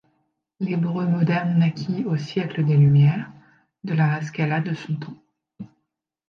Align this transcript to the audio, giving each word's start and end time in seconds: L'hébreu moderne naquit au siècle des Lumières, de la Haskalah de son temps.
L'hébreu 0.59 1.05
moderne 1.05 1.59
naquit 1.59 2.05
au 2.05 2.17
siècle 2.17 2.65
des 2.65 2.75
Lumières, 2.75 3.29
de 3.83 3.93
la 3.93 4.15
Haskalah 4.15 4.59
de 4.59 4.73
son 4.73 4.95
temps. 4.95 5.23